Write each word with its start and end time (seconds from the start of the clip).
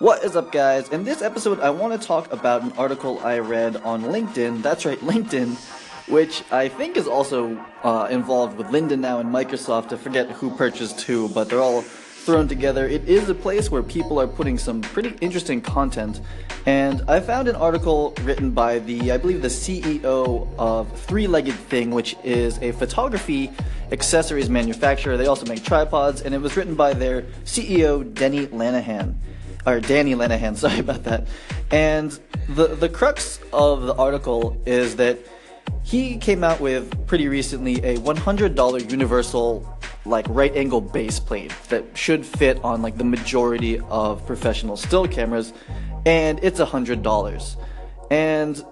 What 0.00 0.24
is 0.24 0.34
up, 0.34 0.50
guys? 0.50 0.88
In 0.88 1.04
this 1.04 1.22
episode, 1.22 1.60
I 1.60 1.70
want 1.70 1.98
to 1.98 2.04
talk 2.04 2.32
about 2.32 2.64
an 2.64 2.72
article 2.72 3.20
I 3.20 3.38
read 3.38 3.76
on 3.76 4.02
LinkedIn. 4.02 4.60
That's 4.60 4.84
right, 4.84 4.98
LinkedIn, 5.12 5.54
which 6.08 6.42
I 6.50 6.66
think 6.66 6.96
is 6.96 7.06
also 7.06 7.56
uh, 7.84 8.08
involved 8.10 8.58
with 8.58 8.66
Lynda 8.66 8.98
now 8.98 9.20
and 9.20 9.32
Microsoft. 9.32 9.92
I 9.92 9.96
forget 9.96 10.32
who 10.32 10.50
purchased 10.56 11.02
who, 11.02 11.28
but 11.28 11.48
they're 11.48 11.60
all 11.60 11.82
thrown 11.82 12.48
together. 12.48 12.88
It 12.88 13.08
is 13.08 13.28
a 13.28 13.36
place 13.36 13.70
where 13.70 13.84
people 13.84 14.20
are 14.20 14.26
putting 14.26 14.58
some 14.58 14.80
pretty 14.80 15.14
interesting 15.20 15.60
content. 15.60 16.20
And 16.66 17.02
I 17.06 17.20
found 17.20 17.46
an 17.46 17.54
article 17.54 18.14
written 18.22 18.50
by 18.50 18.80
the, 18.80 19.12
I 19.12 19.16
believe, 19.16 19.42
the 19.42 19.48
CEO 19.48 20.48
of 20.58 20.90
Three 21.02 21.28
Legged 21.28 21.54
Thing, 21.54 21.92
which 21.92 22.16
is 22.24 22.58
a 22.62 22.72
photography 22.72 23.52
accessories 23.92 24.50
manufacturer. 24.50 25.16
They 25.16 25.26
also 25.26 25.46
make 25.46 25.62
tripods, 25.62 26.22
and 26.22 26.34
it 26.34 26.38
was 26.38 26.56
written 26.56 26.74
by 26.74 26.94
their 26.94 27.22
CEO, 27.44 28.12
Denny 28.12 28.48
Lenihan. 28.48 29.14
Or 29.66 29.80
Danny 29.80 30.14
Lenihan, 30.14 30.56
sorry 30.64 30.80
about 30.80 31.04
that. 31.04 31.26
And 31.70 32.18
the, 32.48 32.68
the 32.68 32.88
crux 32.88 33.40
of 33.52 33.82
the 33.82 33.94
article 33.94 34.60
is 34.66 34.96
that 34.96 35.18
he 35.82 36.16
came 36.16 36.42
out 36.42 36.60
with 36.60 37.06
pretty 37.06 37.28
recently 37.28 37.76
a 37.76 37.96
$100 37.98 38.90
universal 38.90 39.74
like 40.06 40.26
right 40.28 40.54
angle 40.54 40.80
base 40.80 41.18
plate 41.18 41.52
that 41.68 41.96
should 41.96 42.24
fit 42.26 42.62
on 42.62 42.82
like 42.82 42.98
the 42.98 43.04
majority 43.04 43.80
of 43.88 44.26
professional 44.26 44.76
still 44.76 45.08
cameras 45.08 45.52
and 46.04 46.38
it's 46.42 46.60
hundred 46.60 47.02
dollars 47.02 47.56
and 48.10 48.62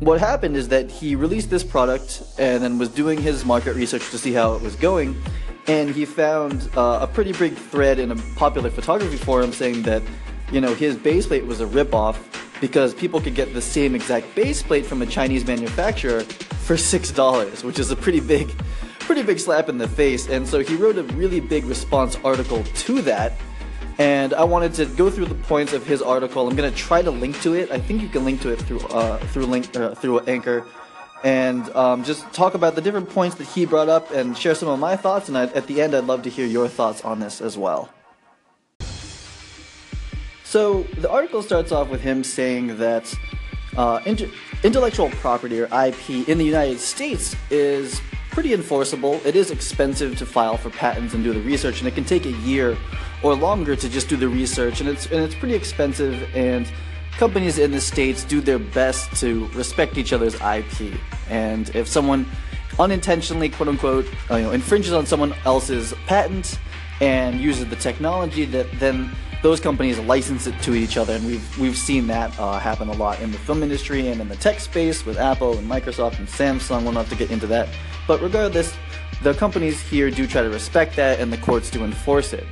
what 0.00 0.18
happened 0.18 0.56
is 0.56 0.68
that 0.68 0.90
he 0.90 1.14
released 1.14 1.50
this 1.50 1.64
product 1.64 2.22
and 2.38 2.62
then 2.62 2.78
was 2.78 2.88
doing 2.88 3.20
his 3.20 3.44
market 3.44 3.74
research 3.74 4.08
to 4.10 4.18
see 4.18 4.32
how 4.32 4.54
it 4.54 4.62
was 4.62 4.76
going 4.76 5.14
and 5.66 5.90
he 5.90 6.06
found 6.06 6.70
uh, 6.76 7.00
a 7.02 7.06
pretty 7.06 7.32
big 7.32 7.54
thread 7.54 7.98
in 7.98 8.10
a 8.10 8.16
popular 8.36 8.70
photography 8.70 9.16
forum 9.16 9.52
saying 9.52 9.82
that 9.82 10.02
you 10.52 10.60
know 10.60 10.74
his 10.74 10.96
base 10.96 11.26
plate 11.26 11.46
was 11.46 11.60
a 11.60 11.66
ripoff 11.66 12.16
because 12.60 12.94
people 12.94 13.20
could 13.20 13.34
get 13.34 13.54
the 13.54 13.62
same 13.62 13.94
exact 13.94 14.34
base 14.34 14.62
plate 14.62 14.84
from 14.84 15.02
a 15.02 15.06
Chinese 15.06 15.46
manufacturer 15.46 16.20
for 16.20 16.76
six 16.76 17.10
dollars, 17.10 17.64
which 17.64 17.78
is 17.78 17.90
a 17.90 17.96
pretty 17.96 18.20
big 18.20 18.50
pretty 19.08 19.22
big 19.22 19.40
slap 19.40 19.70
in 19.70 19.78
the 19.78 19.88
face. 19.88 20.28
And 20.28 20.46
so 20.46 20.58
he 20.60 20.76
wrote 20.76 20.98
a 20.98 21.02
really 21.02 21.40
big 21.40 21.64
response 21.64 22.18
article 22.24 22.62
to 22.62 23.00
that. 23.02 23.32
And 23.96 24.34
I 24.34 24.44
wanted 24.44 24.74
to 24.74 24.84
go 24.84 25.10
through 25.10 25.24
the 25.24 25.34
points 25.34 25.72
of 25.72 25.84
his 25.86 26.02
article. 26.02 26.46
I'm 26.46 26.54
to 26.56 26.70
try 26.70 27.00
to 27.00 27.10
link 27.10 27.40
to 27.40 27.54
it. 27.54 27.70
I 27.70 27.80
think 27.80 28.02
you 28.02 28.08
can 28.08 28.26
link 28.26 28.42
to 28.42 28.50
it 28.50 28.60
through 28.60 28.80
uh, 28.80 29.16
through 29.28 29.46
link 29.46 29.74
uh, 29.74 29.94
through 29.94 30.20
Anchor, 30.20 30.66
and 31.24 31.68
um, 31.74 32.04
just 32.04 32.30
talk 32.32 32.54
about 32.54 32.74
the 32.74 32.82
different 32.82 33.08
points 33.08 33.36
that 33.36 33.48
he 33.48 33.64
brought 33.66 33.88
up 33.88 34.10
and 34.12 34.36
share 34.36 34.54
some 34.54 34.68
of 34.68 34.78
my 34.78 34.94
thoughts. 34.94 35.28
And 35.28 35.36
I, 35.36 35.44
at 35.46 35.66
the 35.66 35.80
end, 35.80 35.96
I'd 35.96 36.04
love 36.04 36.22
to 36.24 36.30
hear 36.30 36.46
your 36.46 36.68
thoughts 36.68 37.02
on 37.02 37.18
this 37.18 37.40
as 37.40 37.58
well. 37.58 37.88
So 40.48 40.84
the 40.96 41.10
article 41.10 41.42
starts 41.42 41.72
off 41.72 41.90
with 41.90 42.00
him 42.00 42.24
saying 42.24 42.78
that 42.78 43.14
uh, 43.76 44.00
inter- 44.06 44.30
intellectual 44.64 45.10
property 45.10 45.60
or 45.60 45.64
IP 45.64 46.26
in 46.26 46.38
the 46.38 46.44
United 46.44 46.80
States 46.80 47.36
is 47.50 48.00
pretty 48.30 48.54
enforceable. 48.54 49.20
It 49.26 49.36
is 49.36 49.50
expensive 49.50 50.16
to 50.16 50.24
file 50.24 50.56
for 50.56 50.70
patents 50.70 51.12
and 51.12 51.22
do 51.22 51.34
the 51.34 51.42
research, 51.42 51.80
and 51.80 51.86
it 51.86 51.94
can 51.94 52.06
take 52.06 52.24
a 52.24 52.32
year 52.48 52.78
or 53.22 53.34
longer 53.34 53.76
to 53.76 53.90
just 53.90 54.08
do 54.08 54.16
the 54.16 54.26
research, 54.26 54.80
and 54.80 54.88
it's 54.88 55.04
and 55.04 55.22
it's 55.22 55.34
pretty 55.34 55.54
expensive. 55.54 56.26
And 56.34 56.66
companies 57.18 57.58
in 57.58 57.70
the 57.70 57.80
states 57.82 58.24
do 58.24 58.40
their 58.40 58.58
best 58.58 59.14
to 59.20 59.48
respect 59.48 59.98
each 59.98 60.14
other's 60.14 60.36
IP. 60.36 60.98
And 61.28 61.68
if 61.76 61.86
someone 61.86 62.24
unintentionally, 62.78 63.50
quote 63.50 63.68
unquote, 63.68 64.06
uh, 64.30 64.36
you 64.36 64.44
know, 64.44 64.52
infringes 64.52 64.94
on 64.94 65.04
someone 65.04 65.34
else's 65.44 65.92
patent 66.06 66.58
and 67.02 67.38
uses 67.38 67.66
the 67.66 67.76
technology, 67.76 68.46
that 68.46 68.66
then 68.80 69.14
those 69.42 69.60
companies 69.60 69.98
license 70.00 70.46
it 70.46 70.60
to 70.62 70.74
each 70.74 70.96
other, 70.96 71.14
and 71.14 71.26
we've 71.26 71.58
we've 71.58 71.76
seen 71.76 72.06
that 72.08 72.38
uh, 72.38 72.58
happen 72.58 72.88
a 72.88 72.92
lot 72.92 73.20
in 73.20 73.30
the 73.32 73.38
film 73.38 73.62
industry 73.62 74.08
and 74.08 74.20
in 74.20 74.28
the 74.28 74.36
tech 74.36 74.60
space 74.60 75.06
with 75.06 75.18
Apple 75.18 75.56
and 75.56 75.70
Microsoft 75.70 76.18
and 76.18 76.28
Samsung. 76.28 76.82
We'll 76.82 76.92
not 76.92 77.06
have 77.06 77.10
to 77.10 77.24
get 77.24 77.30
into 77.30 77.46
that 77.48 77.68
but 78.08 78.22
regardless, 78.22 78.74
the 79.22 79.34
companies 79.34 79.80
here 79.80 80.10
do 80.10 80.26
try 80.26 80.42
to 80.42 80.48
respect 80.48 80.96
that 80.96 81.20
and 81.20 81.32
the 81.32 81.36
courts 81.36 81.70
do 81.70 81.84
enforce 81.84 82.32
it. 82.32 82.46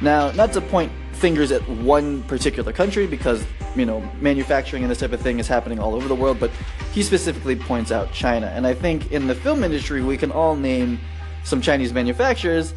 Now, 0.00 0.32
not 0.32 0.52
to 0.54 0.60
point 0.60 0.90
fingers 1.12 1.52
at 1.52 1.66
one 1.68 2.22
particular 2.24 2.72
country 2.72 3.06
because, 3.06 3.44
you 3.76 3.84
know, 3.84 4.00
manufacturing 4.20 4.82
and 4.82 4.90
this 4.90 5.00
type 5.00 5.12
of 5.12 5.20
thing 5.20 5.38
is 5.38 5.46
happening 5.46 5.78
all 5.78 5.94
over 5.94 6.08
the 6.08 6.14
world, 6.14 6.40
but 6.40 6.50
he 6.92 7.02
specifically 7.02 7.56
points 7.56 7.92
out 7.92 8.10
China. 8.12 8.46
And 8.46 8.66
I 8.66 8.74
think 8.74 9.12
in 9.12 9.26
the 9.26 9.34
film 9.34 9.62
industry, 9.62 10.02
we 10.02 10.16
can 10.16 10.32
all 10.32 10.56
name 10.56 10.98
some 11.44 11.60
Chinese 11.60 11.92
manufacturers 11.92 12.74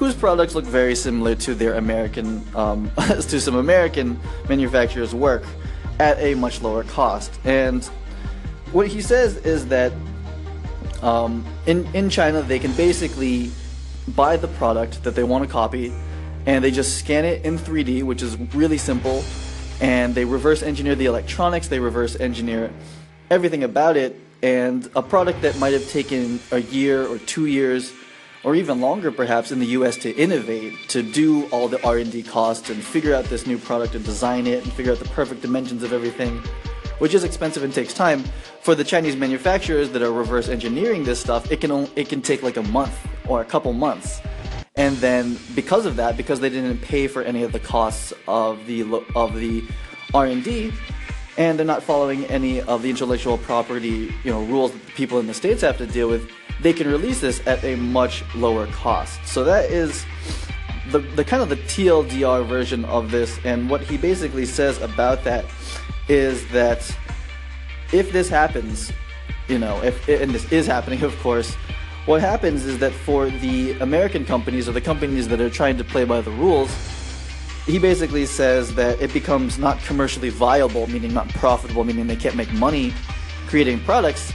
whose 0.00 0.14
products 0.14 0.54
look 0.54 0.64
very 0.64 0.94
similar 0.94 1.34
to 1.34 1.54
their 1.54 1.74
American, 1.74 2.42
um, 2.54 2.90
to 2.96 3.38
some 3.38 3.54
American 3.54 4.18
manufacturers' 4.48 5.14
work 5.14 5.44
at 5.98 6.18
a 6.20 6.34
much 6.34 6.62
lower 6.62 6.82
cost. 6.84 7.38
And 7.44 7.84
what 8.72 8.86
he 8.86 9.02
says 9.02 9.36
is 9.44 9.66
that 9.66 9.92
um, 11.02 11.44
in 11.66 11.86
in 11.94 12.08
China, 12.08 12.40
they 12.40 12.58
can 12.58 12.72
basically 12.72 13.50
buy 14.08 14.38
the 14.38 14.48
product 14.48 15.04
that 15.04 15.14
they 15.14 15.22
want 15.22 15.44
to 15.44 15.50
copy, 15.52 15.92
and 16.46 16.64
they 16.64 16.70
just 16.70 16.96
scan 16.98 17.26
it 17.26 17.44
in 17.44 17.58
3D, 17.58 18.02
which 18.02 18.22
is 18.22 18.38
really 18.54 18.78
simple. 18.78 19.22
And 19.82 20.14
they 20.14 20.24
reverse 20.24 20.62
engineer 20.62 20.94
the 20.94 21.06
electronics. 21.06 21.68
They 21.68 21.78
reverse 21.78 22.18
engineer 22.18 22.70
everything 23.30 23.64
about 23.64 23.98
it. 23.98 24.18
And 24.42 24.88
a 24.96 25.02
product 25.02 25.42
that 25.42 25.58
might 25.58 25.74
have 25.74 25.86
taken 25.90 26.40
a 26.52 26.60
year 26.60 27.06
or 27.06 27.18
two 27.18 27.44
years, 27.44 27.92
or 28.44 28.54
even 28.54 28.80
longer, 28.80 29.10
perhaps, 29.10 29.52
in 29.52 29.58
the 29.58 29.66
U.S. 29.66 29.96
to 29.98 30.14
innovate, 30.16 30.74
to 30.88 31.02
do 31.02 31.46
all 31.48 31.68
the 31.68 31.82
R&D 31.86 32.22
costs 32.22 32.70
and 32.70 32.82
figure 32.82 33.14
out 33.14 33.24
this 33.26 33.46
new 33.46 33.58
product 33.58 33.94
and 33.94 34.04
design 34.04 34.46
it 34.46 34.64
and 34.64 34.72
figure 34.72 34.92
out 34.92 34.98
the 34.98 35.08
perfect 35.10 35.42
dimensions 35.42 35.82
of 35.82 35.92
everything 35.92 36.42
which 37.00 37.14
is 37.14 37.24
expensive 37.24 37.64
and 37.64 37.74
takes 37.74 37.92
time. 37.92 38.22
For 38.60 38.74
the 38.74 38.84
Chinese 38.84 39.16
manufacturers 39.16 39.90
that 39.90 40.02
are 40.02 40.12
reverse 40.12 40.48
engineering 40.48 41.02
this 41.02 41.18
stuff, 41.18 41.50
it 41.50 41.60
can 41.60 41.88
it 41.96 42.08
can 42.08 42.22
take 42.22 42.42
like 42.42 42.56
a 42.56 42.62
month 42.62 42.96
or 43.26 43.40
a 43.40 43.44
couple 43.44 43.72
months. 43.72 44.20
And 44.76 44.96
then 44.98 45.38
because 45.54 45.86
of 45.86 45.96
that, 45.96 46.16
because 46.16 46.40
they 46.40 46.48
didn't 46.48 46.78
pay 46.78 47.08
for 47.08 47.22
any 47.22 47.42
of 47.42 47.52
the 47.52 47.58
costs 47.58 48.12
of 48.28 48.64
the 48.66 48.82
of 49.16 49.34
the 49.34 49.64
R&D, 50.14 50.72
and 51.36 51.58
they're 51.58 51.66
not 51.66 51.82
following 51.82 52.24
any 52.26 52.60
of 52.60 52.82
the 52.82 52.90
intellectual 52.90 53.38
property, 53.38 54.12
you 54.22 54.30
know, 54.30 54.44
rules 54.44 54.72
that 54.72 54.86
people 54.88 55.18
in 55.18 55.26
the 55.26 55.34
states 55.34 55.62
have 55.62 55.78
to 55.78 55.86
deal 55.86 56.08
with, 56.08 56.30
they 56.62 56.72
can 56.72 56.88
release 56.88 57.20
this 57.20 57.44
at 57.46 57.62
a 57.64 57.76
much 57.76 58.22
lower 58.34 58.66
cost. 58.68 59.24
So 59.26 59.44
that 59.44 59.70
is 59.70 60.04
the, 60.90 60.98
the 60.98 61.24
kind 61.24 61.42
of 61.42 61.48
the 61.48 61.56
TLDR 61.56 62.46
version 62.46 62.84
of 62.86 63.10
this, 63.10 63.38
and 63.44 63.70
what 63.70 63.80
he 63.80 63.96
basically 63.96 64.46
says 64.46 64.80
about 64.80 65.24
that 65.24 65.44
is 66.08 66.46
that 66.48 66.96
if 67.92 68.12
this 68.12 68.28
happens, 68.28 68.92
you 69.48 69.58
know, 69.58 69.82
if 69.82 70.08
and 70.08 70.32
this 70.32 70.50
is 70.52 70.66
happening, 70.66 71.02
of 71.10 71.18
course, 71.20 71.54
what 72.06 72.20
happens 72.20 72.66
is 72.66 72.78
that 72.78 72.92
for 72.92 73.30
the 73.30 73.72
American 73.80 74.24
companies 74.24 74.68
or 74.68 74.72
the 74.72 74.80
companies 74.80 75.28
that 75.28 75.40
are 75.40 75.50
trying 75.50 75.78
to 75.78 75.84
play 75.84 76.04
by 76.04 76.20
the 76.20 76.30
rules, 76.32 76.70
he 77.66 77.78
basically 77.78 78.26
says 78.26 78.74
that 78.74 79.00
it 79.00 79.12
becomes 79.12 79.58
not 79.58 79.78
commercially 79.80 80.30
viable, 80.30 80.86
meaning 80.88 81.14
not 81.14 81.28
profitable, 81.28 81.84
meaning 81.84 82.06
they 82.06 82.16
can't 82.16 82.36
make 82.36 82.52
money 82.54 82.92
creating 83.46 83.80
products 83.80 84.32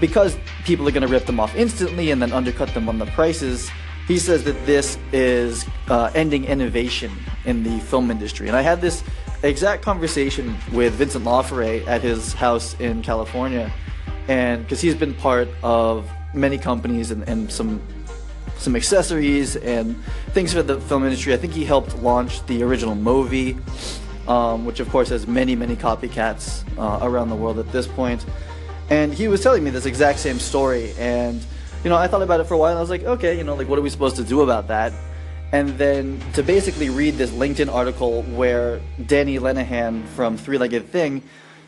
because 0.00 0.36
people 0.64 0.86
are 0.88 0.90
going 0.90 1.06
to 1.06 1.08
rip 1.08 1.26
them 1.26 1.40
off 1.40 1.54
instantly 1.56 2.10
and 2.10 2.20
then 2.22 2.32
undercut 2.32 2.72
them 2.74 2.88
on 2.88 2.98
the 2.98 3.06
prices. 3.06 3.70
He 4.06 4.18
says 4.18 4.44
that 4.44 4.64
this 4.64 4.98
is 5.12 5.66
uh, 5.88 6.10
ending 6.14 6.44
innovation 6.44 7.12
in 7.44 7.62
the 7.62 7.78
film 7.80 8.10
industry. 8.10 8.48
And 8.48 8.56
I 8.56 8.62
had 8.62 8.80
this 8.80 9.02
exact 9.42 9.82
conversation 9.82 10.56
with 10.72 10.94
Vincent 10.94 11.24
Laforet 11.24 11.86
at 11.86 12.02
his 12.02 12.32
house 12.32 12.74
in 12.80 13.02
California, 13.02 13.72
and 14.28 14.62
because 14.62 14.80
he's 14.80 14.94
been 14.94 15.14
part 15.14 15.48
of 15.62 16.08
many 16.34 16.58
companies 16.58 17.10
and, 17.10 17.28
and 17.28 17.50
some 17.50 17.80
some 18.58 18.74
accessories 18.74 19.54
and 19.56 19.96
things 20.32 20.52
for 20.52 20.64
the 20.64 20.80
film 20.80 21.04
industry. 21.04 21.32
I 21.32 21.36
think 21.36 21.52
he 21.52 21.64
helped 21.64 21.96
launch 21.98 22.44
the 22.46 22.64
original 22.64 22.96
MoVI, 22.96 23.56
um, 24.28 24.64
which 24.64 24.80
of 24.80 24.88
course 24.88 25.08
has 25.10 25.26
many 25.26 25.54
many 25.54 25.76
copycats 25.76 26.64
uh, 26.76 26.98
around 27.06 27.28
the 27.28 27.36
world 27.36 27.58
at 27.58 27.70
this 27.72 27.86
point. 27.86 28.24
And 28.90 29.12
he 29.12 29.28
was 29.28 29.42
telling 29.42 29.62
me 29.64 29.70
this 29.70 29.86
exact 29.86 30.18
same 30.18 30.38
story, 30.38 30.94
and 30.98 31.44
you 31.84 31.90
know 31.90 31.96
I 31.96 32.08
thought 32.08 32.22
about 32.22 32.40
it 32.40 32.44
for 32.44 32.54
a 32.54 32.58
while. 32.58 32.70
and 32.70 32.78
I 32.78 32.80
was 32.80 32.90
like, 32.90 33.04
okay, 33.04 33.36
you 33.36 33.44
know, 33.44 33.54
like 33.54 33.68
what 33.68 33.78
are 33.78 33.82
we 33.82 33.90
supposed 33.90 34.16
to 34.16 34.24
do 34.24 34.40
about 34.40 34.68
that? 34.68 34.92
and 35.52 35.78
then 35.78 36.20
to 36.34 36.42
basically 36.42 36.90
read 36.90 37.14
this 37.14 37.30
LinkedIn 37.30 37.72
article 37.72 38.22
where 38.22 38.80
Danny 39.06 39.38
Lenihan 39.38 40.04
from 40.08 40.36
Three 40.36 40.58
Legged 40.58 40.88
Thing 40.88 41.22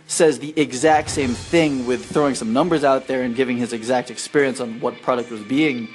says 0.07 0.39
the 0.39 0.53
exact 0.59 1.09
same 1.09 1.31
thing 1.31 1.87
with 1.87 2.05
throwing 2.05 2.35
some 2.35 2.53
numbers 2.53 2.85
out 2.85 3.07
there 3.07 3.23
and 3.23 3.35
giving 3.35 3.57
his 3.57 3.73
exact 3.73 4.11
experience 4.11 4.61
on 4.61 4.81
what 4.81 5.01
product 5.03 5.31
was 5.31 5.43
being 5.43 5.89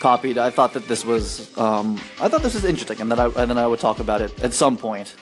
copied. 0.00 0.38
I 0.38 0.50
thought 0.50 0.72
that 0.72 0.88
this 0.88 1.04
was 1.04 1.56
um, 1.58 2.00
I 2.20 2.28
thought 2.28 2.42
this 2.42 2.54
was 2.54 2.64
interesting, 2.64 3.00
and 3.00 3.10
that 3.12 3.20
I 3.20 3.26
and 3.26 3.50
then 3.50 3.58
I 3.58 3.66
would 3.66 3.80
talk 3.80 4.00
about 4.00 4.20
it 4.20 4.42
at 4.42 4.52
some 4.52 4.76
point. 4.76 5.14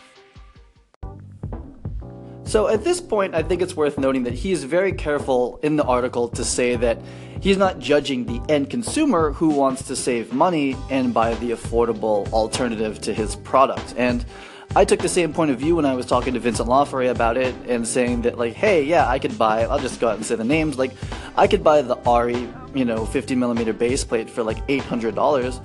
So 2.57 2.69
at 2.69 2.85
this 2.85 3.03
point, 3.03 3.35
I 3.35 3.43
think 3.43 3.61
it's 3.61 3.77
worth 3.77 3.99
noting 3.99 4.23
that 4.23 4.33
he 4.33 4.51
is 4.51 4.65
very 4.65 4.91
careful 4.91 5.61
in 5.63 5.77
the 5.77 5.85
article 5.85 6.27
to 6.31 6.43
say 6.43 6.75
that 6.77 6.99
he's 7.43 7.59
not 7.59 7.79
judging 7.79 8.25
the 8.25 8.41
end 8.51 8.71
consumer 8.71 9.33
who 9.33 9.51
wants 9.51 9.83
to 9.89 9.95
save 9.95 10.33
money 10.33 10.75
and 10.89 11.13
buy 11.13 11.35
the 11.35 11.51
affordable 11.51 12.33
alternative 12.33 12.99
to 13.03 13.13
his 13.13 13.37
product. 13.37 13.93
And 13.99 14.25
I 14.75 14.87
took 14.87 15.01
the 15.01 15.09
same 15.11 15.35
point 15.35 15.51
of 15.51 15.59
view 15.59 15.77
when 15.77 15.85
I 15.85 15.95
was 15.95 16.07
talking 16.07 16.33
to 16.33 16.41
Vincent 16.41 16.67
Laforet 16.67 17.11
about 17.11 17.37
it 17.37 17.55
and 17.69 17.87
saying 17.87 18.23
that 18.23 18.39
like, 18.39 18.55
hey, 18.55 18.83
yeah, 18.83 19.07
I 19.07 19.19
could 19.19 19.37
buy. 19.37 19.65
I'll 19.65 19.79
just 19.79 20.01
go 20.01 20.09
out 20.09 20.17
and 20.17 20.25
say 20.25 20.35
the 20.35 20.43
names. 20.43 20.79
Like, 20.79 20.93
I 21.37 21.47
could 21.47 21.63
buy 21.63 21.83
the 21.83 21.97
ARRI, 22.07 22.51
you 22.75 22.87
know, 22.87 23.05
50 23.05 23.35
millimeter 23.35 23.75
base 23.75 24.03
plate 24.03 24.31
for 24.31 24.43
like 24.43 24.67
$800, 24.67 25.63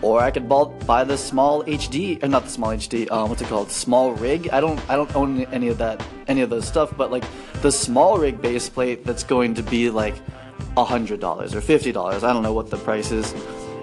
or 0.00 0.20
I 0.20 0.30
could 0.30 0.48
buy 0.48 1.04
the 1.04 1.14
SmallHD, 1.14 2.22
or 2.22 2.28
not 2.28 2.44
the 2.44 2.50
SmallHD. 2.50 3.10
Um, 3.10 3.28
what's 3.28 3.42
it 3.42 3.48
called? 3.48 3.68
SmallRig. 3.68 4.52
I 4.52 4.60
don't, 4.60 4.78
I 4.90 4.96
don't 4.96 5.14
own 5.14 5.42
any 5.46 5.68
of 5.68 5.78
that, 5.78 6.04
any 6.28 6.40
of 6.40 6.50
those 6.50 6.66
stuff. 6.66 6.96
But 6.96 7.10
like 7.10 7.24
the 7.62 7.68
SmallRig 7.68 8.40
base 8.40 8.68
plate, 8.68 9.04
that's 9.04 9.24
going 9.24 9.54
to 9.54 9.62
be 9.62 9.90
like 9.90 10.14
$100 10.76 11.22
or 11.22 11.60
$50. 11.60 12.22
I 12.22 12.32
don't 12.32 12.42
know 12.42 12.52
what 12.52 12.70
the 12.70 12.78
price 12.78 13.10
is. 13.10 13.34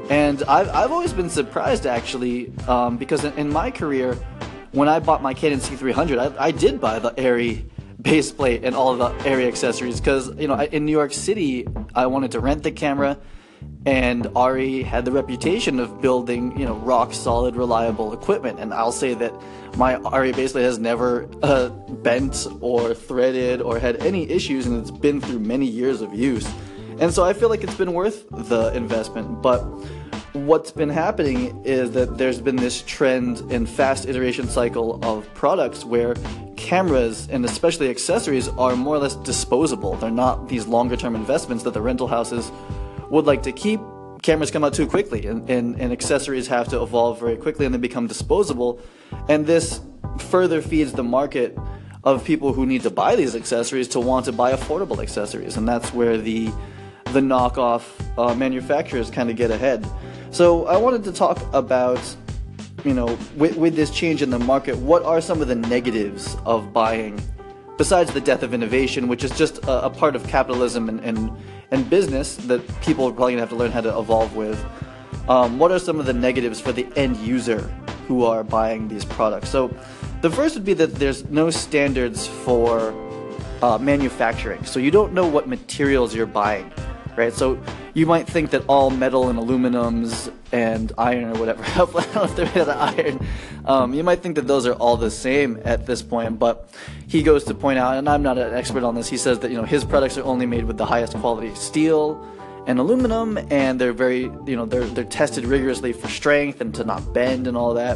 And 0.10 0.42
I've, 0.44 0.70
I've 0.70 0.92
always 0.92 1.14
been 1.14 1.30
surprised 1.30 1.86
actually, 1.86 2.52
um, 2.68 2.98
because 2.98 3.24
in, 3.24 3.34
in 3.34 3.54
my 3.54 3.70
career 3.72 4.18
when 4.72 4.88
I 4.88 5.00
bought 5.00 5.22
my 5.22 5.34
Canon 5.34 5.60
C300, 5.60 6.38
I, 6.38 6.46
I 6.46 6.52
did 6.52 6.80
buy 6.80 7.00
the 7.00 7.12
ARRI 7.12 7.66
base 8.02 8.32
plate 8.32 8.64
and 8.64 8.76
all 8.76 8.96
the 8.96 9.10
ARRI 9.10 9.48
accessories 9.48 10.00
because 10.00 10.34
you 10.38 10.48
know 10.48 10.60
in 10.60 10.86
New 10.86 10.92
York 10.92 11.14
City 11.14 11.68
I 11.94 12.06
wanted 12.06 12.32
to 12.32 12.40
rent 12.40 12.64
the 12.64 12.72
camera, 12.72 13.18
and 13.86 14.26
ARRI 14.36 14.84
had 14.84 15.06
the 15.06 15.12
reputation 15.12 15.80
of 15.80 16.02
building 16.02 16.58
you 16.60 16.66
know 16.66 16.76
rock 16.76 17.14
solid, 17.14 17.56
reliable 17.56 18.14
equipment. 18.14 18.60
And 18.60 18.74
I'll 18.74 18.92
say 18.92 19.14
that 19.16 19.34
my 19.78 19.96
ARRI 19.96 20.36
basically 20.36 20.64
has 20.64 20.80
never 20.80 21.30
uh, 21.42 21.70
bent 21.70 22.48
or 22.62 22.94
threaded 22.94 23.62
or 23.62 23.80
had 23.80 23.98
any 23.98 24.30
issues, 24.30 24.66
and 24.66 24.80
it's 24.80 24.92
been 24.92 25.22
through 25.22 25.40
many 25.40 25.66
years 25.66 26.02
of 26.02 26.14
use. 26.14 26.48
And 27.00 27.14
so 27.14 27.24
I 27.24 27.34
feel 27.34 27.50
like 27.50 27.64
it's 27.64 27.76
been 27.76 27.94
worth 27.94 28.28
the 28.30 28.74
investment, 28.76 29.42
but 29.42 29.62
what's 30.34 30.72
been 30.72 30.90
happening 30.90 31.64
is 31.66 31.92
that 31.92 32.18
there's 32.18 32.42
been 32.42 32.58
this 32.58 32.82
trend 32.84 33.40
in 33.52 33.66
fast 33.66 34.08
iteration 34.08 34.48
cycle 34.48 35.00
of 35.04 35.32
products 35.34 35.84
where 35.86 36.16
cameras 36.56 37.28
and 37.32 37.46
especially 37.46 37.90
accessories 37.90 38.48
are 38.50 38.76
more 38.76 38.96
or 38.96 39.00
less 39.00 39.16
disposable. 39.16 39.96
They're 39.96 40.12
not 40.12 40.50
these 40.50 40.68
longer 40.68 40.98
term 40.98 41.16
investments 41.16 41.64
that 41.64 41.74
the 41.74 41.82
rental 41.82 42.08
houses 42.08 42.52
would 43.10 43.26
like 43.26 43.44
to 43.44 43.52
keep. 43.52 43.80
Cameras 44.22 44.52
come 44.52 44.64
out 44.64 44.74
too 44.74 44.86
quickly 44.86 45.26
and, 45.28 45.50
and, 45.50 45.80
and 45.80 45.94
accessories 45.94 46.48
have 46.48 46.68
to 46.70 46.82
evolve 46.82 47.20
very 47.20 47.38
quickly 47.38 47.66
and 47.66 47.74
they 47.74 47.80
become 47.80 48.08
disposable. 48.08 48.82
And 49.30 49.46
this 49.46 49.80
further 50.20 50.62
feeds 50.62 50.92
the 50.92 51.04
market 51.04 51.58
of 52.04 52.24
people 52.26 52.54
who 52.54 52.66
need 52.66 52.82
to 52.84 52.90
buy 52.90 53.16
these 53.16 53.36
accessories 53.36 53.88
to 53.90 54.00
want 54.00 54.26
to 54.26 54.32
buy 54.32 54.54
affordable 54.54 55.02
accessories. 55.02 55.58
And 55.58 55.68
that's 55.68 55.94
where 55.94 56.18
the 56.18 56.52
the 57.14 57.20
knockoff 57.20 57.84
uh, 58.18 58.36
manufacturers 58.36 59.10
kind 59.10 59.30
of 59.30 59.36
get 59.36 59.50
ahead. 59.50 59.86
So 60.32 60.68
I 60.68 60.78
wanted 60.78 61.04
to 61.06 61.12
talk 61.12 61.42
about, 61.54 62.00
you 62.86 62.94
know, 62.94 63.18
with, 63.36 63.56
with 63.58 63.76
this 63.76 63.90
change 63.90 64.22
in 64.22 64.30
the 64.30 64.38
market, 64.38 64.78
what 64.78 65.02
are 65.04 65.20
some 65.20 65.42
of 65.42 65.48
the 65.48 65.56
negatives 65.56 66.38
of 66.46 66.72
buying, 66.72 67.20
besides 67.78 68.14
the 68.14 68.22
death 68.22 68.44
of 68.44 68.54
innovation, 68.54 69.08
which 69.08 69.24
is 69.24 69.32
just 69.32 69.58
a, 69.64 69.86
a 69.86 69.90
part 69.90 70.16
of 70.16 70.28
capitalism 70.28 70.88
and, 70.88 71.00
and, 71.00 71.32
and 71.72 71.90
business 71.90 72.36
that 72.36 72.62
people 72.82 73.08
are 73.08 73.12
probably 73.12 73.36
to 73.36 73.40
have 73.40 73.50
to 73.50 73.56
learn 73.56 73.72
how 73.72 73.82
to 73.82 73.98
evolve 73.98 74.36
with. 74.36 74.64
Um, 75.28 75.60
what 75.60 75.72
are 75.72 75.80
some 75.80 76.00
of 76.00 76.06
the 76.06 76.14
negatives 76.14 76.60
for 76.60 76.72
the 76.72 76.88
end 76.96 77.18
user 77.18 77.62
who 78.08 78.26
are 78.26 78.44
buying 78.44 78.88
these 78.88 79.06
products? 79.06 79.50
So 79.50 79.74
the 80.22 80.30
first 80.30 80.56
would 80.56 80.66
be 80.66 80.74
that 80.74 80.96
there's 80.96 81.26
no 81.26 81.50
standards 81.50 82.28
for 82.28 82.94
uh, 83.62 83.78
manufacturing. 83.78 84.64
So 84.66 84.80
you 84.80 84.92
don't 84.92 85.14
know 85.14 85.28
what 85.28 85.48
materials 85.48 86.16
you're 86.16 86.26
buying 86.26 86.72
right? 87.20 87.34
So 87.34 87.62
you 87.94 88.06
might 88.06 88.28
think 88.28 88.52
that 88.52 88.64
all 88.68 88.90
metal 88.90 89.30
and 89.30 89.40
aluminums 89.40 90.32
and 90.52 90.92
iron 90.98 91.36
or 91.36 91.40
whatever, 91.40 91.64
I 91.64 91.78
don't 91.78 92.16
know 92.16 92.24
if 92.24 92.36
they're 92.36 92.46
made 92.46 92.58
out 92.58 92.70
of 92.70 93.00
iron, 93.00 93.28
um, 93.66 93.94
you 93.94 94.04
might 94.04 94.22
think 94.22 94.36
that 94.36 94.48
those 94.48 94.66
are 94.66 94.74
all 94.74 94.98
the 94.98 95.12
same 95.12 95.60
at 95.66 95.86
this 95.86 96.02
point, 96.02 96.40
but 96.40 96.70
he 97.08 97.24
goes 97.24 97.44
to 97.46 97.54
point 97.54 97.80
out, 97.80 97.98
and 97.98 98.08
I'm 98.08 98.24
not 98.24 98.38
an 98.38 98.54
expert 98.54 98.84
on 98.84 98.96
this, 98.96 99.10
he 99.10 99.18
says 99.18 99.40
that, 99.40 99.52
you 99.52 99.58
know, 99.58 99.64
his 99.64 99.84
products 99.84 100.18
are 100.18 100.24
only 100.24 100.46
made 100.46 100.66
with 100.66 100.78
the 100.78 100.86
highest 100.86 101.16
quality 101.16 101.54
steel 101.56 102.26
and 102.68 102.78
aluminum, 102.78 103.38
and 103.50 103.82
they're 103.82 103.94
very, 103.94 104.24
you 104.46 104.56
know, 104.56 104.66
they're, 104.66 104.86
they're 104.86 105.04
tested 105.04 105.46
rigorously 105.46 105.94
for 105.94 106.08
strength 106.08 106.62
and 106.62 106.76
to 106.76 106.84
not 106.84 107.14
bend 107.14 107.48
and 107.48 107.58
all 107.58 107.74
that. 107.74 107.96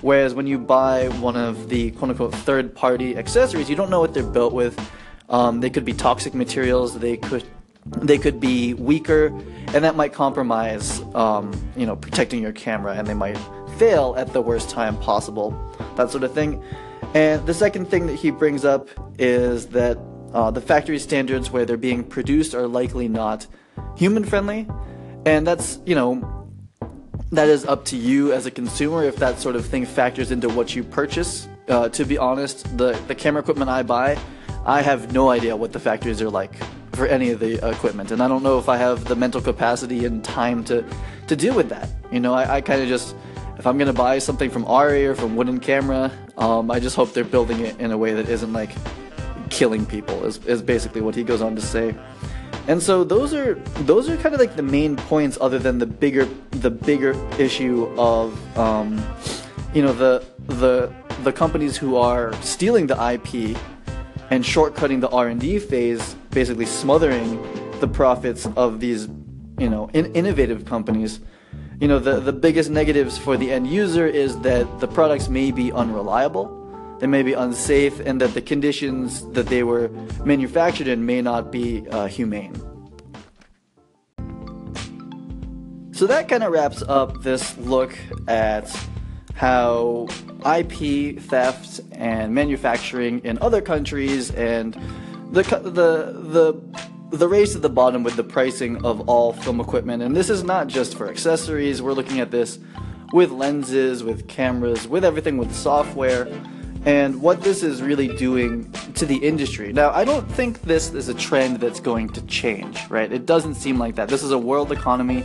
Whereas 0.00 0.32
when 0.32 0.46
you 0.46 0.58
buy 0.58 1.08
one 1.20 1.36
of 1.36 1.68
the 1.68 1.90
quote 1.92 2.10
unquote 2.10 2.34
third 2.34 2.74
party 2.74 3.16
accessories, 3.16 3.68
you 3.68 3.76
don't 3.76 3.90
know 3.90 4.00
what 4.00 4.14
they're 4.14 4.22
built 4.22 4.52
with. 4.52 4.78
Um, 5.28 5.60
they 5.60 5.68
could 5.68 5.84
be 5.84 5.92
toxic 5.92 6.32
materials, 6.32 6.98
they 6.98 7.18
could 7.18 7.44
they 7.86 8.18
could 8.18 8.40
be 8.40 8.74
weaker, 8.74 9.26
and 9.68 9.84
that 9.84 9.96
might 9.96 10.12
compromise, 10.12 11.00
um, 11.14 11.52
you 11.76 11.86
know, 11.86 11.96
protecting 11.96 12.42
your 12.42 12.52
camera, 12.52 12.94
and 12.94 13.06
they 13.06 13.14
might 13.14 13.38
fail 13.78 14.14
at 14.18 14.32
the 14.32 14.42
worst 14.42 14.70
time 14.70 14.96
possible, 14.98 15.56
that 15.96 16.10
sort 16.10 16.24
of 16.24 16.32
thing. 16.32 16.62
And 17.14 17.46
the 17.46 17.54
second 17.54 17.86
thing 17.86 18.06
that 18.06 18.16
he 18.16 18.30
brings 18.30 18.64
up 18.64 18.88
is 19.18 19.68
that 19.68 19.98
uh, 20.32 20.50
the 20.50 20.60
factory 20.60 20.98
standards 20.98 21.50
where 21.50 21.64
they're 21.64 21.76
being 21.76 22.04
produced 22.04 22.54
are 22.54 22.66
likely 22.66 23.08
not 23.08 23.46
human 23.96 24.24
friendly, 24.24 24.68
and 25.24 25.46
that's 25.46 25.78
you 25.86 25.94
know 25.94 26.46
that 27.32 27.48
is 27.48 27.64
up 27.64 27.84
to 27.86 27.96
you 27.96 28.32
as 28.32 28.46
a 28.46 28.50
consumer 28.50 29.04
if 29.04 29.16
that 29.16 29.38
sort 29.38 29.56
of 29.56 29.64
thing 29.66 29.86
factors 29.86 30.30
into 30.30 30.48
what 30.48 30.74
you 30.74 30.84
purchase. 30.84 31.48
Uh, 31.68 31.88
to 31.90 32.04
be 32.04 32.18
honest, 32.18 32.76
the 32.76 32.92
the 33.06 33.14
camera 33.14 33.40
equipment 33.40 33.70
I 33.70 33.82
buy, 33.82 34.18
I 34.66 34.82
have 34.82 35.12
no 35.12 35.30
idea 35.30 35.56
what 35.56 35.72
the 35.72 35.80
factories 35.80 36.20
are 36.20 36.30
like 36.30 36.54
for 36.98 37.06
any 37.06 37.30
of 37.30 37.38
the 37.38 37.66
equipment, 37.70 38.10
and 38.10 38.22
I 38.22 38.28
don't 38.28 38.42
know 38.42 38.58
if 38.58 38.68
I 38.68 38.76
have 38.76 39.04
the 39.04 39.16
mental 39.16 39.40
capacity 39.40 40.04
and 40.04 40.22
time 40.22 40.64
to 40.64 40.84
to 41.28 41.36
deal 41.36 41.54
with 41.54 41.68
that. 41.68 41.88
You 42.10 42.20
know, 42.20 42.34
I, 42.34 42.56
I 42.56 42.60
kind 42.60 42.82
of 42.82 42.88
just 42.88 43.14
if 43.56 43.66
I'm 43.66 43.78
gonna 43.78 43.92
buy 43.92 44.18
something 44.18 44.50
from 44.50 44.64
ARRI 44.64 45.06
or 45.06 45.14
from 45.14 45.36
Wooden 45.36 45.60
Camera, 45.60 46.12
um, 46.36 46.70
I 46.70 46.80
just 46.80 46.96
hope 46.96 47.12
they're 47.12 47.24
building 47.24 47.60
it 47.60 47.78
in 47.80 47.92
a 47.92 47.98
way 47.98 48.14
that 48.14 48.28
isn't 48.28 48.52
like 48.52 48.70
killing 49.48 49.86
people. 49.86 50.24
Is 50.24 50.44
is 50.44 50.60
basically 50.60 51.00
what 51.00 51.14
he 51.14 51.22
goes 51.22 51.40
on 51.40 51.54
to 51.54 51.62
say. 51.62 51.94
And 52.66 52.82
so 52.82 53.04
those 53.04 53.32
are 53.32 53.54
those 53.86 54.08
are 54.08 54.16
kind 54.16 54.34
of 54.34 54.40
like 54.40 54.56
the 54.56 54.62
main 54.62 54.96
points, 54.96 55.38
other 55.40 55.58
than 55.58 55.78
the 55.78 55.86
bigger 55.86 56.28
the 56.50 56.70
bigger 56.70 57.14
issue 57.38 57.86
of 57.96 58.34
um, 58.58 59.02
you 59.72 59.82
know 59.82 59.92
the 59.92 60.24
the 60.48 60.92
the 61.22 61.32
companies 61.32 61.76
who 61.76 61.96
are 61.96 62.32
stealing 62.42 62.86
the 62.86 62.94
IP 62.94 63.56
and 64.30 64.44
shortcutting 64.44 65.00
the 65.00 65.08
R&D 65.08 65.58
phase, 65.58 66.14
basically 66.30 66.66
smothering 66.66 67.40
the 67.80 67.88
profits 67.88 68.46
of 68.56 68.80
these, 68.80 69.08
you 69.58 69.68
know, 69.68 69.90
in- 69.92 70.12
innovative 70.14 70.64
companies. 70.64 71.20
You 71.80 71.88
know, 71.88 71.98
the, 71.98 72.20
the 72.20 72.32
biggest 72.32 72.70
negatives 72.70 73.18
for 73.18 73.36
the 73.36 73.52
end 73.52 73.68
user 73.68 74.06
is 74.06 74.38
that 74.40 74.80
the 74.80 74.88
products 74.88 75.28
may 75.28 75.52
be 75.52 75.72
unreliable, 75.72 76.54
they 76.98 77.06
may 77.06 77.22
be 77.22 77.32
unsafe, 77.32 78.00
and 78.00 78.20
that 78.20 78.34
the 78.34 78.42
conditions 78.42 79.26
that 79.30 79.46
they 79.46 79.62
were 79.62 79.88
manufactured 80.24 80.88
in 80.88 81.06
may 81.06 81.22
not 81.22 81.52
be 81.52 81.86
uh, 81.90 82.06
humane. 82.06 82.54
So 85.92 86.06
that 86.06 86.28
kind 86.28 86.44
of 86.44 86.52
wraps 86.52 86.82
up 86.82 87.22
this 87.22 87.56
look 87.58 87.96
at 88.28 88.70
how 89.34 90.06
IP 90.46 91.18
theft 91.20 91.80
and 91.92 92.34
manufacturing 92.34 93.20
in 93.24 93.38
other 93.40 93.60
countries 93.60 94.30
and 94.32 94.76
the 95.30 95.42
the 95.42 96.12
the 97.10 97.16
the 97.16 97.28
race 97.28 97.56
at 97.56 97.62
the 97.62 97.68
bottom 97.68 98.02
with 98.02 98.16
the 98.16 98.24
pricing 98.24 98.84
of 98.84 99.08
all 99.08 99.32
film 99.32 99.60
equipment 99.60 100.02
and 100.02 100.14
this 100.14 100.28
is 100.28 100.44
not 100.44 100.66
just 100.66 100.96
for 100.96 101.08
accessories 101.08 101.80
we're 101.80 101.92
looking 101.92 102.20
at 102.20 102.30
this 102.30 102.58
with 103.12 103.30
lenses 103.30 104.04
with 104.04 104.28
cameras 104.28 104.86
with 104.86 105.04
everything 105.04 105.38
with 105.38 105.54
software 105.54 106.28
and 106.84 107.20
what 107.20 107.42
this 107.42 107.62
is 107.62 107.82
really 107.82 108.08
doing 108.16 108.70
to 108.94 109.04
the 109.04 109.16
industry. 109.16 109.72
Now, 109.72 109.90
I 109.90 110.04
don't 110.04 110.30
think 110.30 110.62
this 110.62 110.94
is 110.94 111.08
a 111.08 111.14
trend 111.14 111.58
that's 111.58 111.80
going 111.80 112.08
to 112.10 112.22
change, 112.26 112.88
right? 112.88 113.12
It 113.12 113.26
doesn't 113.26 113.56
seem 113.56 113.78
like 113.78 113.96
that. 113.96 114.08
This 114.08 114.22
is 114.22 114.30
a 114.30 114.38
world 114.38 114.70
economy 114.70 115.24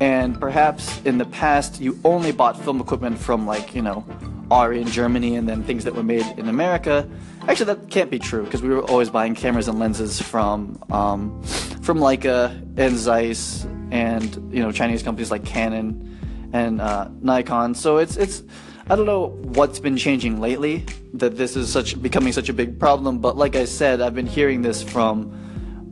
and 0.00 0.40
perhaps 0.40 1.00
in 1.02 1.18
the 1.18 1.26
past 1.26 1.80
you 1.80 1.98
only 2.04 2.32
bought 2.32 2.58
film 2.58 2.80
equipment 2.80 3.18
from 3.18 3.46
like 3.46 3.74
you 3.74 3.82
know 3.82 4.04
ARRI 4.50 4.80
in 4.80 4.88
Germany 4.88 5.36
and 5.36 5.48
then 5.48 5.62
things 5.62 5.84
that 5.84 5.94
were 5.94 6.02
made 6.02 6.26
in 6.36 6.48
America. 6.48 7.08
Actually, 7.48 7.66
that 7.66 7.90
can't 7.90 8.10
be 8.10 8.18
true 8.18 8.44
because 8.44 8.62
we 8.62 8.68
were 8.68 8.82
always 8.82 9.10
buying 9.10 9.34
cameras 9.34 9.68
and 9.68 9.78
lenses 9.78 10.20
from 10.20 10.82
um, 10.90 11.42
from 11.82 11.98
Leica 11.98 12.60
and 12.76 12.96
Zeiss 12.96 13.66
and 13.90 14.52
you 14.52 14.62
know 14.62 14.72
Chinese 14.72 15.02
companies 15.02 15.30
like 15.30 15.44
Canon 15.44 16.50
and 16.52 16.80
uh, 16.80 17.08
Nikon. 17.20 17.74
So 17.74 17.98
it's 17.98 18.16
it's 18.16 18.42
I 18.88 18.96
don't 18.96 19.06
know 19.06 19.28
what's 19.54 19.78
been 19.78 19.96
changing 19.96 20.40
lately 20.40 20.84
that 21.14 21.36
this 21.36 21.56
is 21.56 21.70
such 21.70 22.00
becoming 22.02 22.32
such 22.32 22.48
a 22.48 22.52
big 22.52 22.78
problem. 22.78 23.18
But 23.18 23.36
like 23.36 23.56
I 23.56 23.64
said, 23.64 24.00
I've 24.00 24.14
been 24.14 24.26
hearing 24.26 24.62
this 24.62 24.82
from 24.82 25.32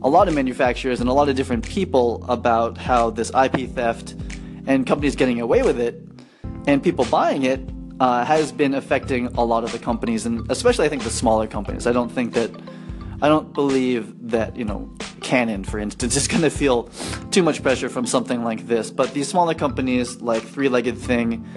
a 0.01 0.09
lot 0.09 0.27
of 0.27 0.33
manufacturers 0.33 1.01
and 1.01 1.09
a 1.09 1.13
lot 1.13 1.29
of 1.29 1.35
different 1.35 1.67
people 1.67 2.25
about 2.29 2.77
how 2.77 3.09
this 3.09 3.31
IP 3.31 3.69
theft 3.69 4.15
and 4.65 4.85
companies 4.85 5.15
getting 5.15 5.41
away 5.41 5.61
with 5.61 5.79
it 5.79 6.01
and 6.67 6.81
people 6.81 7.05
buying 7.05 7.43
it 7.43 7.59
uh, 7.99 8.23
has 8.23 8.51
been 8.51 8.73
affecting 8.73 9.27
a 9.27 9.43
lot 9.43 9.63
of 9.63 9.71
the 9.71 9.79
companies 9.79 10.25
and 10.25 10.49
especially 10.51 10.85
I 10.85 10.89
think 10.89 11.03
the 11.03 11.09
smaller 11.09 11.47
companies. 11.47 11.87
I 11.87 11.91
don't 11.91 12.09
think 12.09 12.33
that 12.33 12.51
I 13.21 13.27
don't 13.27 13.53
believe 13.53 14.13
that 14.29 14.55
you 14.55 14.65
know 14.65 14.89
Canon, 15.21 15.63
for 15.63 15.79
instance, 15.79 16.15
is 16.21 16.27
going 16.27 16.43
to 16.43 16.49
feel 16.49 16.83
too 17.31 17.43
much 17.43 17.61
pressure 17.61 17.89
from 17.89 18.05
something 18.05 18.43
like 18.43 18.67
this. 18.67 18.91
But 18.91 19.13
these 19.13 19.27
smaller 19.27 19.53
companies 19.53 20.21
like 20.21 20.43
Three 20.43 20.69
Legged 20.69 20.97
Thing 20.97 21.47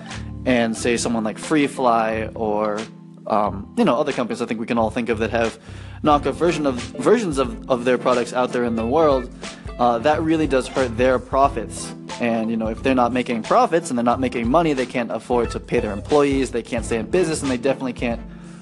and 0.45 0.77
say 0.77 0.97
someone 0.97 1.23
like 1.23 1.39
FreeFly 1.39 2.33
or 2.35 2.81
um, 3.29 3.73
you 3.79 3.85
know 3.85 3.97
other 3.97 4.13
companies 4.13 4.43
I 4.43 4.47
think 4.47 4.59
we 4.59 4.67
can 4.67 4.79
all 4.79 4.91
think 4.91 5.09
of 5.09 5.19
that 5.19 5.31
have 5.31 5.59
knockoff 6.03 6.35
version 6.35 6.67
of 6.67 6.75
versions 6.75 7.39
of, 7.39 7.71
of 7.71 7.85
their 7.85 7.99
products 7.99 8.33
out 8.33 8.53
there 8.53 8.65
in 8.65 8.75
the 8.75 8.87
world, 8.87 9.31
uh, 9.79 9.99
that 9.99 10.21
really 10.23 10.47
does 10.47 10.67
hurt 10.67 10.97
their 10.97 11.19
profits. 11.19 11.95
And 12.23 12.53
you 12.53 12.57
know 12.57 12.69
if 12.69 12.85
they're 12.85 12.95
not 12.95 13.13
making 13.13 13.43
profits 13.43 13.91
and 13.91 13.99
they're 13.99 14.05
not 14.05 14.21
making 14.21 14.49
money, 14.49 14.75
they 14.75 14.87
can't 14.87 15.11
afford 15.11 15.51
to 15.51 15.59
pay 15.59 15.81
their 15.81 15.93
employees, 15.93 16.53
they 16.53 16.63
can't 16.63 16.85
stay 16.85 16.99
in 16.99 17.11
business, 17.11 17.43
and 17.43 17.51
they 17.51 17.57
definitely 17.57 17.95
can't 17.95 18.21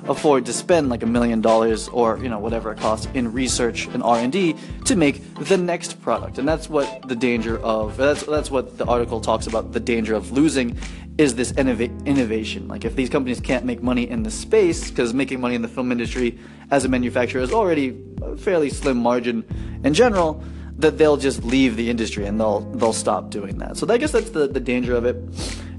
afford 0.09 0.47
to 0.47 0.53
spend 0.55 0.89
like 0.89 1.03
a 1.03 1.07
million 1.07 1.43
dollars 1.43 1.87
or 1.89 2.17
you 2.23 2.31
know 2.31 2.39
whatever 2.39 2.73
it 2.73 2.79
costs 2.79 3.07
in 3.13 3.31
research 3.31 3.87
and 3.89 4.03
R&D 4.03 4.57
to 4.87 4.97
make 4.97 5.35
the 5.35 5.59
next 5.59 6.01
product. 6.01 6.39
And 6.39 6.49
that's 6.49 6.71
what 6.71 7.07
the 7.07 7.15
danger 7.15 7.59
of 7.59 7.99
that's 7.99 8.23
that's 8.23 8.51
what 8.51 8.79
the 8.79 8.87
article 8.87 9.21
talks 9.21 9.47
about 9.47 9.73
the 9.73 9.81
danger 9.81 10.15
of 10.15 10.33
losing 10.33 10.79
is 11.19 11.35
this 11.35 11.53
innov- 11.53 12.07
innovation. 12.07 12.67
Like 12.67 12.87
if 12.87 12.97
these 12.97 13.11
companies 13.11 13.41
can't 13.41 13.67
make 13.67 13.83
money 13.83 14.09
in 14.09 14.23
the 14.23 14.31
space 14.31 14.89
because 14.89 15.13
making 15.13 15.39
money 15.39 15.55
in 15.55 15.61
the 15.61 15.69
film 15.69 15.93
industry 15.93 16.39
as 16.71 16.87
a 16.87 16.89
manufacturer 16.89 17.43
is 17.43 17.53
already 17.53 17.95
a 18.23 18.39
fairly 18.39 18.71
slim 18.71 18.97
margin 18.97 19.45
in 19.85 19.93
general 19.93 20.43
that 20.81 20.99
they'll 20.99 21.17
just 21.17 21.45
leave 21.45 21.77
the 21.77 21.91
industry 21.91 22.27
and 22.27 22.41
they'll 22.41 22.61
they'll 22.61 22.93
stop 22.93 23.31
doing 23.31 23.59
that 23.59 23.77
so 23.77 23.87
I 23.89 23.99
guess 23.99 24.13
that's 24.13 24.31
the, 24.31 24.47
the 24.49 24.61
danger 24.61 24.95
of 24.95 25.05
it 25.05 25.17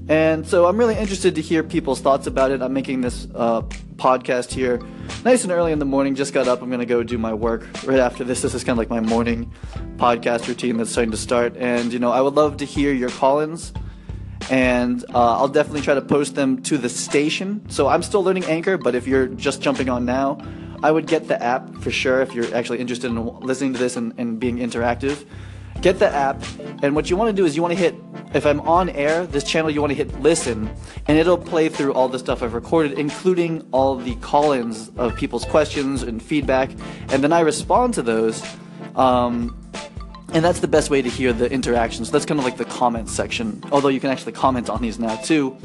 and 0.08 0.46
so 0.46 0.66
I'm 0.66 0.76
really 0.76 0.96
interested 0.96 1.36
to 1.36 1.40
hear 1.40 1.62
people's 1.62 2.00
thoughts 2.00 2.26
about 2.26 2.50
it. 2.50 2.60
I'm 2.60 2.72
making 2.72 3.02
this 3.02 3.28
uh, 3.34 3.62
podcast 3.96 4.50
here 4.50 4.80
nice 5.24 5.44
and 5.44 5.52
early 5.52 5.70
in 5.70 5.78
the 5.78 5.84
morning. 5.84 6.14
Just 6.14 6.34
got 6.34 6.48
up. 6.48 6.60
I'm 6.60 6.68
going 6.68 6.80
to 6.80 6.86
go 6.86 7.02
do 7.02 7.18
my 7.18 7.32
work 7.32 7.66
right 7.84 8.00
after 8.00 8.24
this. 8.24 8.42
This 8.42 8.54
is 8.54 8.64
kind 8.64 8.72
of 8.72 8.78
like 8.78 8.90
my 8.90 9.00
morning 9.00 9.52
podcast 9.96 10.48
routine 10.48 10.76
that's 10.76 10.90
starting 10.90 11.12
to 11.12 11.16
start. 11.16 11.56
And, 11.56 11.92
you 11.92 11.98
know, 11.98 12.10
I 12.10 12.20
would 12.20 12.34
love 12.34 12.56
to 12.58 12.64
hear 12.64 12.92
your 12.92 13.10
call 13.10 13.40
ins. 13.40 13.72
And 14.50 15.04
uh, 15.14 15.38
I'll 15.38 15.48
definitely 15.48 15.82
try 15.82 15.94
to 15.94 16.02
post 16.02 16.34
them 16.34 16.62
to 16.64 16.78
the 16.78 16.88
station. 16.88 17.64
So 17.70 17.86
I'm 17.86 18.02
still 18.02 18.24
learning 18.24 18.44
Anchor, 18.46 18.76
but 18.76 18.96
if 18.96 19.06
you're 19.06 19.28
just 19.28 19.62
jumping 19.62 19.88
on 19.88 20.04
now, 20.04 20.44
I 20.82 20.90
would 20.90 21.06
get 21.06 21.28
the 21.28 21.42
app 21.42 21.74
for 21.76 21.90
sure 21.90 22.20
if 22.20 22.34
you're 22.34 22.54
actually 22.54 22.78
interested 22.78 23.10
in 23.10 23.40
listening 23.40 23.72
to 23.74 23.78
this 23.78 23.96
and, 23.96 24.12
and 24.18 24.40
being 24.40 24.58
interactive 24.58 25.24
get 25.82 25.98
the 25.98 26.08
app, 26.08 26.42
and 26.82 26.94
what 26.94 27.10
you 27.10 27.16
want 27.16 27.28
to 27.28 27.32
do 27.32 27.44
is 27.44 27.56
you 27.56 27.62
want 27.62 27.72
to 27.72 27.78
hit, 27.78 27.94
if 28.34 28.46
I'm 28.46 28.60
on 28.60 28.88
air, 28.90 29.26
this 29.26 29.44
channel, 29.44 29.70
you 29.70 29.80
want 29.80 29.90
to 29.90 29.96
hit 29.96 30.20
listen, 30.20 30.70
and 31.08 31.18
it'll 31.18 31.36
play 31.36 31.68
through 31.68 31.92
all 31.92 32.08
the 32.08 32.18
stuff 32.18 32.42
I've 32.42 32.54
recorded, 32.54 32.98
including 32.98 33.66
all 33.72 33.96
the 33.96 34.14
call 34.16 34.52
ins 34.52 34.90
of 34.96 35.16
people's 35.16 35.44
questions 35.44 36.02
and 36.02 36.22
feedback, 36.22 36.70
and 37.08 37.22
then 37.22 37.32
I 37.32 37.40
respond 37.40 37.94
to 37.94 38.02
those. 38.02 38.42
Um, 38.94 39.58
and 40.32 40.42
that's 40.42 40.60
the 40.60 40.68
best 40.68 40.88
way 40.88 41.02
to 41.02 41.10
hear 41.10 41.34
the 41.34 41.50
interactions. 41.50 42.10
That's 42.10 42.24
kind 42.24 42.40
of 42.40 42.44
like 42.46 42.56
the 42.56 42.64
comments 42.64 43.12
section, 43.12 43.62
although 43.70 43.88
you 43.88 44.00
can 44.00 44.08
actually 44.08 44.32
comment 44.32 44.70
on 44.70 44.80
these 44.80 44.98
now 44.98 45.16
too. 45.16 45.58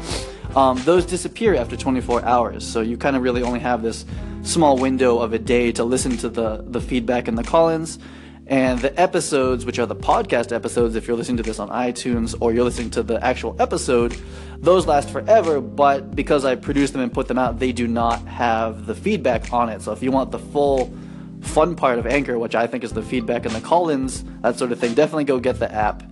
Um, 0.55 0.81
those 0.83 1.05
disappear 1.05 1.55
after 1.55 1.77
24 1.77 2.25
hours, 2.25 2.67
so 2.67 2.81
you 2.81 2.97
kind 2.97 3.15
of 3.15 3.21
really 3.21 3.43
only 3.43 3.59
have 3.59 3.81
this 3.81 4.05
small 4.47 4.77
window 4.77 5.19
of 5.19 5.33
a 5.33 5.39
day 5.39 5.71
to 5.73 5.83
listen 5.83 6.15
to 6.17 6.29
the, 6.29 6.63
the 6.65 6.79
feedback 6.79 7.27
and 7.27 7.37
the 7.37 7.43
call 7.43 7.69
ins. 7.69 7.99
And 8.47 8.79
the 8.79 8.97
episodes, 8.97 9.65
which 9.65 9.77
are 9.77 9.85
the 9.85 9.95
podcast 9.95 10.55
episodes, 10.55 10.95
if 10.95 11.05
you're 11.05 11.17
listening 11.17 11.37
to 11.37 11.43
this 11.43 11.59
on 11.59 11.67
iTunes 11.67 12.33
or 12.39 12.53
you're 12.53 12.63
listening 12.63 12.89
to 12.91 13.03
the 13.03 13.21
actual 13.21 13.57
episode, 13.59 14.17
those 14.57 14.87
last 14.87 15.09
forever. 15.09 15.59
But 15.59 16.15
because 16.15 16.45
I 16.45 16.55
produce 16.55 16.91
them 16.91 17.01
and 17.01 17.11
put 17.11 17.27
them 17.27 17.37
out, 17.37 17.59
they 17.59 17.73
do 17.73 17.87
not 17.87 18.25
have 18.25 18.85
the 18.85 18.95
feedback 18.95 19.51
on 19.51 19.67
it. 19.67 19.81
So 19.81 19.91
if 19.91 20.01
you 20.01 20.11
want 20.11 20.31
the 20.31 20.39
full 20.39 20.93
fun 21.41 21.75
part 21.75 21.99
of 21.99 22.07
Anchor, 22.07 22.39
which 22.39 22.55
I 22.55 22.67
think 22.67 22.85
is 22.85 22.93
the 22.93 23.01
feedback 23.01 23.45
and 23.45 23.53
the 23.53 23.59
call 23.59 23.89
ins, 23.89 24.23
that 24.43 24.57
sort 24.57 24.71
of 24.71 24.79
thing, 24.79 24.93
definitely 24.93 25.25
go 25.25 25.39
get 25.41 25.59
the 25.59 25.69
app 25.69 26.03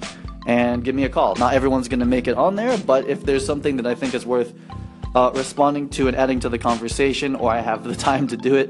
and 0.46 0.84
give 0.84 0.94
me 0.94 1.06
a 1.06 1.10
call. 1.10 1.36
Not 1.36 1.54
everyone's 1.54 1.88
going 1.88 2.02
to 2.02 2.06
make 2.06 2.28
it 2.28 2.36
on 2.36 2.58
there, 2.58 2.78
but 2.78 3.08
if 3.08 3.24
there's 3.24 3.46
something 3.46 3.78
that 3.78 3.88
I 3.88 3.96
think 3.96 4.14
is 4.14 4.26
worth 4.26 4.54
uh, 5.16 5.32
responding 5.34 5.90
to 5.90 6.08
and 6.08 6.16
adding 6.16 6.40
to 6.42 6.50
the 6.50 6.60
conversation, 6.60 7.36
or 7.36 7.50
I 7.50 7.62
have 7.62 7.84
the 7.84 7.96
time 8.10 8.28
to 8.28 8.38
do 8.38 8.56
it, 8.56 8.70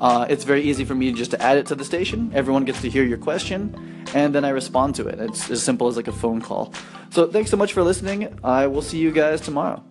uh, 0.00 0.26
it's 0.28 0.44
very 0.44 0.62
easy 0.62 0.84
for 0.84 0.94
me 0.94 1.12
just 1.12 1.30
to 1.30 1.40
add 1.40 1.56
it 1.56 1.66
to 1.66 1.74
the 1.74 1.84
station. 1.84 2.30
Everyone 2.34 2.64
gets 2.64 2.82
to 2.82 2.90
hear 2.90 3.04
your 3.04 3.18
question, 3.18 4.04
and 4.14 4.34
then 4.34 4.44
I 4.44 4.50
respond 4.50 4.94
to 4.96 5.06
it. 5.06 5.20
It's 5.20 5.50
as 5.50 5.62
simple 5.62 5.88
as 5.88 5.96
like 5.96 6.08
a 6.08 6.12
phone 6.12 6.42
call. 6.42 6.74
So 7.10 7.26
thanks 7.26 7.50
so 7.50 7.56
much 7.56 7.72
for 7.72 7.82
listening. 7.82 8.38
I 8.44 8.66
will 8.66 8.82
see 8.82 8.98
you 8.98 9.12
guys 9.12 9.40
tomorrow. 9.40 9.82